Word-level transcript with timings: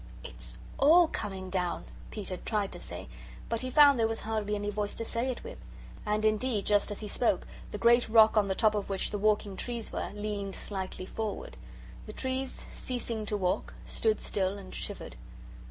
"It's 0.23 0.55
ALL 0.79 1.09
coming 1.09 1.51
down," 1.51 1.85
Peter 2.09 2.35
tried 2.37 2.71
to 2.71 2.79
say, 2.79 3.07
but 3.49 3.61
he 3.61 3.69
found 3.69 3.99
there 3.99 4.07
was 4.07 4.21
hardly 4.21 4.55
any 4.55 4.71
voice 4.71 4.95
to 4.95 5.05
say 5.05 5.29
it 5.29 5.43
with. 5.43 5.59
And, 6.07 6.25
indeed, 6.25 6.65
just 6.65 6.89
as 6.89 7.01
he 7.01 7.07
spoke, 7.07 7.45
the 7.69 7.77
great 7.77 8.09
rock, 8.09 8.35
on 8.35 8.47
the 8.47 8.55
top 8.55 8.73
of 8.73 8.89
which 8.89 9.11
the 9.11 9.19
walking 9.19 9.55
trees 9.55 9.91
were, 9.91 10.09
leaned 10.15 10.55
slowly 10.55 11.05
forward. 11.05 11.55
The 12.07 12.13
trees, 12.13 12.65
ceasing 12.75 13.27
to 13.27 13.37
walk, 13.37 13.75
stood 13.85 14.21
still 14.21 14.57
and 14.57 14.73
shivered. 14.73 15.17